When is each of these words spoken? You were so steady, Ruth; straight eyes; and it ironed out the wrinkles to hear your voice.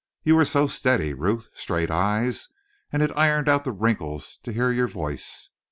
You 0.23 0.35
were 0.35 0.45
so 0.45 0.65
steady, 0.65 1.13
Ruth; 1.13 1.49
straight 1.53 1.91
eyes; 1.91 2.49
and 2.91 3.03
it 3.03 3.11
ironed 3.15 3.47
out 3.47 3.65
the 3.65 3.71
wrinkles 3.71 4.39
to 4.41 4.51
hear 4.51 4.71
your 4.71 4.87
voice. 4.87 5.51